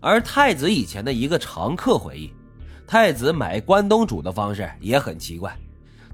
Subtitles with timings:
[0.00, 2.32] 而太子以前的一个常客回忆，
[2.86, 5.56] 太子买关东煮的方式也很奇怪，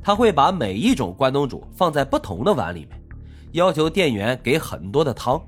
[0.02, 3.00] 他会把每一种关东煮放在不同的碗里面，
[3.52, 5.40] 要求店员给很多的汤，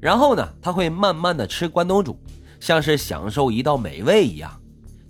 [0.00, 2.18] 然后呢，他会慢慢的吃关东煮，
[2.60, 4.50] 像是享受一道美味一样，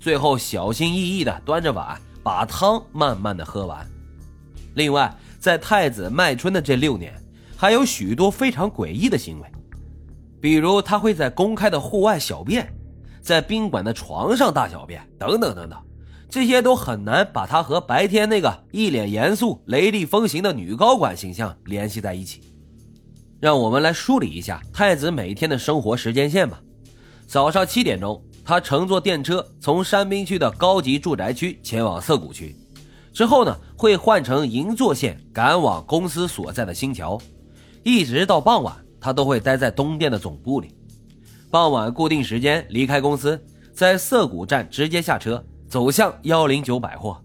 [0.00, 3.86] 最后小心翼翼的端着碗把汤慢慢的喝完。
[4.74, 7.14] 另外，在太子卖春的这六年，
[7.56, 9.46] 还有许多非常诡异的行为。
[10.42, 12.68] 比如他会在公开的户外小便，
[13.20, 15.78] 在宾馆的床上大小便，等等等等，
[16.28, 22.52] 这些都很难把他和白天那个一脸严肃、雷厉风行的女高管形象联系在一起。
[23.38, 26.60] 让我们来梳理一下太子每天的生活时间线吧。
[27.28, 32.56] 早上七点钟，他乘坐电车从山滨区的高级住宅区前往涩谷区，
[33.12, 37.16] 之后呢会换乘银座线赶往公司所在的新桥，
[37.84, 38.74] 一直到傍晚。
[39.02, 40.72] 他都会待在东电的总部里，
[41.50, 43.38] 傍晚固定时间离开公司，
[43.72, 47.20] 在涩谷站直接下车，走向幺零九百货，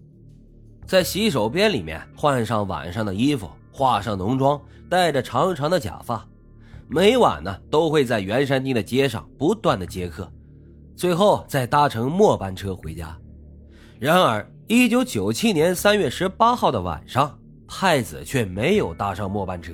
[0.87, 6.27] 在洗手间里面换上晚上的衣服，化上浓妆，戴着长长的假发，
[6.87, 10.27] 每晚呢都会在元山町的街上不断的接客，
[10.95, 13.15] 最后再搭乘末班车回家。
[13.99, 19.73] 然而，一九九七年三月十八号的晚上，太子却没有搭上末班车。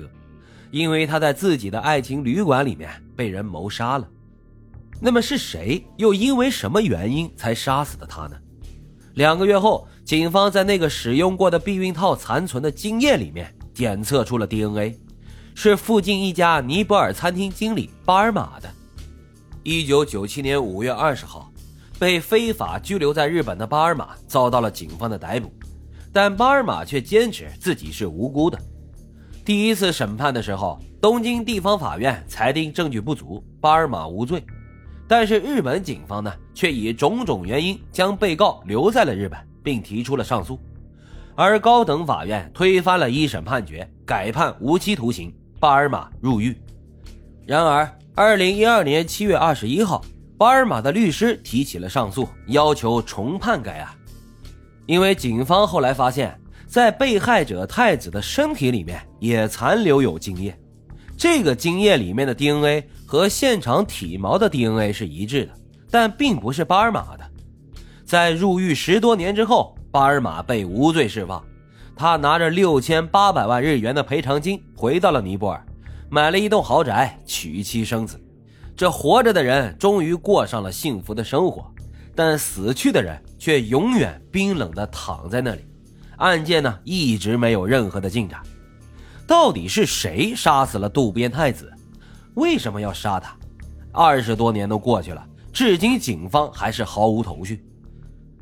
[0.74, 4.08] 因为他在自己的爱情旅馆里面被人谋杀了，
[5.00, 8.36] 那么是谁又因为什么原因才杀死的他呢？
[9.14, 14.98] 两个月后，警方在那个使用过的避孕套残存的精液里面检测出了 DNA，
[15.54, 18.68] 是附近一家尼泊尔餐厅经理巴尔玛的。
[19.62, 21.52] 一九九七年五月二十号，
[22.00, 25.52] 被非法拘留在日本的巴尔玛遭到了警方的逮捕，
[26.12, 28.58] 但巴尔玛却坚持自己是无辜的。
[29.44, 34.42] 第一次审判的时候，东京地方法院裁定证据不足，巴尔玛无罪。
[35.06, 40.58] 但是日本警方呢，却以种种原因将被告留在了日本，并提出了上诉。
[41.34, 46.56] 而高等法院推翻了一审判决，改判无期徒刑，巴尔玛入狱。
[47.46, 50.02] 然而，二零一二年七月二十一号，
[50.38, 53.92] 巴尔玛的律师提起了上诉，要求重判该案，
[54.86, 56.40] 因为警方后来发现。
[56.74, 60.52] 在被害者太子的身体里面也残留有精液，
[61.16, 65.52] 这个精液里面的 DNA 和现场体毛的 DNA 是一致的，
[65.88, 67.24] 但并不是巴尔玛的。
[68.04, 71.40] 在入狱十多年之后，巴尔玛被无罪释放，
[71.94, 75.64] 他拿着六千八百万日元的赔偿金回到了尼泊尔，
[76.10, 78.20] 买了一栋豪宅，娶妻生子。
[78.74, 81.72] 这活着的人终于过上了幸福的生活，
[82.16, 85.64] 但死去的人却永远冰冷地躺在那里。
[86.18, 88.40] 案件呢一直没有任何的进展，
[89.26, 91.72] 到底是谁杀死了渡边太子？
[92.34, 93.36] 为什么要杀他？
[93.92, 97.64] 二十多年都过去了，至今警方还是毫无头绪。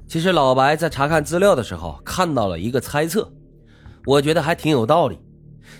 [0.08, 3.30] 其实老白在查看资料的时候看到了一个猜测，
[4.06, 5.18] 我觉得还挺有道理，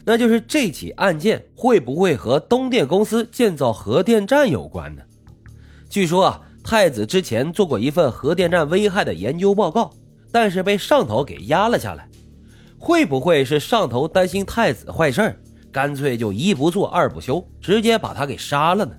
[0.05, 5.03] 那就是这起案件会不会和东电公司建造核电站有关呢？
[5.91, 9.91] 据说啊，太子之前做过一份核电站危害的研究报告。
[10.33, 12.09] 但是被上头给压了下来，
[12.79, 15.39] 会不会是上头担心太子坏事
[15.71, 18.93] 干脆就一不做二不休，直接把他给杀了呢？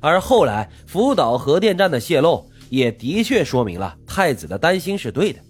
[0.00, 5.40] 而后来福岛核电站的泄露，也的确说明了太子的担心是对的。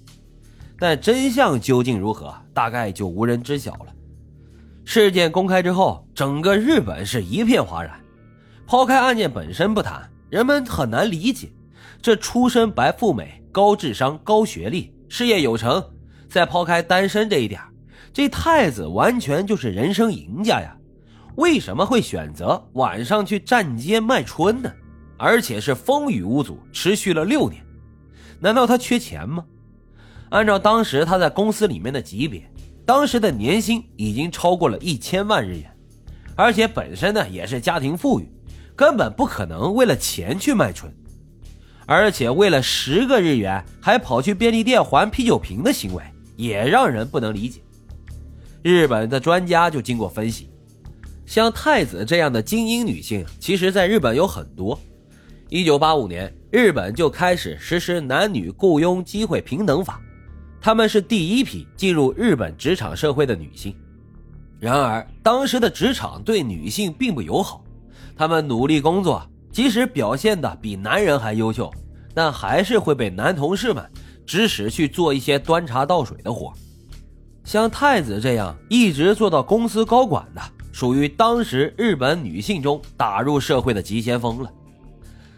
[0.78, 3.86] 但真相究竟如何，大概就无人知晓了。
[4.84, 7.98] 事件公开之后，整个日本是一片哗然。
[8.66, 11.48] 抛开案件本身不谈，人们很难理解，
[12.02, 13.42] 这出身白富美。
[13.56, 15.82] 高智商、高学历、事业有成，
[16.28, 17.58] 再抛开单身这一点，
[18.12, 20.76] 这太子完全就是人生赢家呀！
[21.36, 24.70] 为什么会选择晚上去站街卖春呢？
[25.16, 27.64] 而且是风雨无阻，持续了六年。
[28.38, 29.42] 难道他缺钱吗？
[30.28, 32.46] 按照当时他在公司里面的级别，
[32.84, 35.74] 当时的年薪已经超过了一千万日元，
[36.36, 38.30] 而且本身呢也是家庭富裕，
[38.76, 40.94] 根本不可能为了钱去卖春。
[41.86, 46.02] 而且为了十个日元还跑去便利店还啤酒瓶的行为，
[46.36, 47.60] 也让人不能理解。
[48.62, 50.50] 日本的专家就经过分析，
[51.24, 54.78] 像太子这样的精英女性，其实在日本有很多。
[55.48, 60.00] 一九八五年，日本就开始实施男女雇佣机会平等法，
[60.60, 63.72] 她们是第一批进入日本职场社会的女性。
[64.58, 67.62] 然而，当时的职场对女性并不友好，
[68.16, 69.24] 她们努力工作。
[69.56, 71.72] 即使表现的比男人还优秀，
[72.12, 73.82] 但还是会被男同事们
[74.26, 76.52] 指使去做一些端茶倒水的活。
[77.42, 80.42] 像太子这样一直做到公司高管的，
[80.72, 84.52] 属于当时日本女性中打入社会的急先锋了。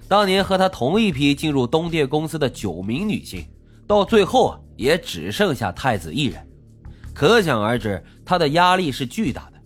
[0.09, 3.47] 当年和他同一批进入东电公司的九名女性，
[3.87, 6.45] 到最后啊，也只剩下太子一人，
[7.15, 9.58] 可想而知，他的压力是巨大的。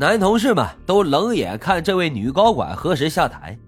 [0.00, 3.58] 男同事们都冷眼看这位女高管何时下台，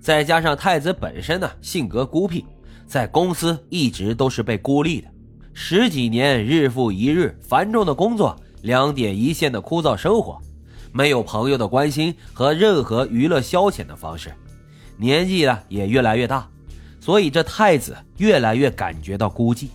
[0.00, 2.44] 再加上太子本身呢性格孤僻，
[2.86, 5.08] 在公司一直都是被孤立的，
[5.52, 10.40] 十几年日复一日繁重的工作，两点一线的枯燥生活，
[10.92, 14.32] 没有朋友的关心和任何娱乐消遣的方式，
[14.96, 16.48] 年纪呢也越来越大，
[17.00, 19.66] 所以这太子越来越感觉到孤寂，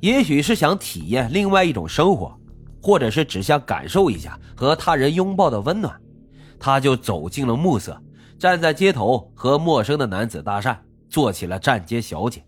[0.00, 2.38] 也许是想体验另外一种生活。
[2.88, 5.94] 或者是只想感受一下和他人拥抱的温暖，
[6.58, 8.02] 他就走进了暮色，
[8.38, 10.74] 站在街头和陌生的男子搭讪，
[11.10, 12.42] 做起了站街小姐。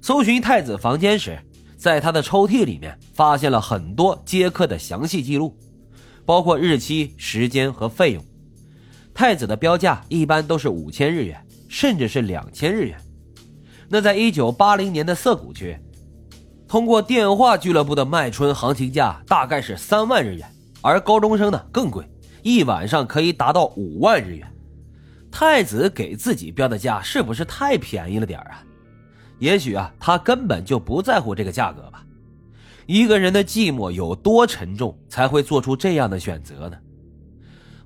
[0.00, 1.36] 搜寻太子房间时，
[1.76, 5.58] 在他的抽屉里面发现了很多接客的详细记录，
[6.24, 8.24] 包括日期、时间和费用。
[9.12, 12.96] 太子的标价一般都是五千日元，甚至是两千日元。
[13.88, 15.76] 那在一九八零年的涩谷区。
[16.74, 20.44] 通过电话俱乐部的卖春行情价大概是三万日元，
[20.82, 22.04] 而高中生呢更贵，
[22.42, 24.52] 一晚上可以达到五万日元。
[25.30, 28.60] 太子给自己标的价是不是太便宜了点啊？
[29.38, 32.04] 也许啊，他根本就不在乎这个价格吧。
[32.86, 36.76] 一个人的寂寞有多沉重，才会做出这样的选择呢？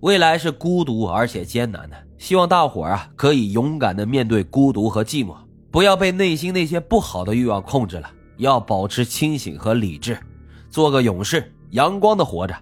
[0.00, 5.37] 未来是孤独而且艰难的，希望大伙啊可以勇敢的面对孤独和寂寞，
[5.70, 8.12] 不要被内心那些不好的欲望控制了。
[8.38, 10.19] 要保持清醒和理智，
[10.70, 12.56] 做个勇士，阳光的活着，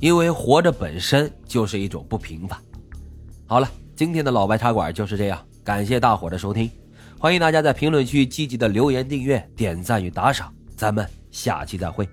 [0.00, 2.58] 因为活着本身就是一种不平凡。
[3.46, 6.70] 好了，今天的老白茶馆就是这样，感谢大伙的收听，
[7.18, 12.08] 欢迎大家在评论区积极的留言、订阅、点赞与打赏，咱们下期再会。